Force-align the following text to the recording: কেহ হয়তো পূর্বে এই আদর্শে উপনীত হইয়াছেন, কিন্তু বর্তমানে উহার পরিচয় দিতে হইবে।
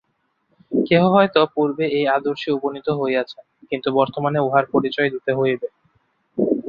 কেহ 0.71 1.01
হয়তো 1.15 1.39
পূর্বে 1.55 1.85
এই 1.97 2.05
আদর্শে 2.17 2.49
উপনীত 2.51 2.87
হইয়াছেন, 2.99 3.41
কিন্তু 3.71 3.87
বর্তমানে 3.99 4.39
উহার 4.47 4.65
পরিচয় 4.73 5.09
দিতে 5.15 5.31
হইবে। 5.39 5.67